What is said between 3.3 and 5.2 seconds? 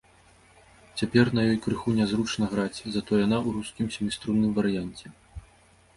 ў рускім сяміструнным варыянце.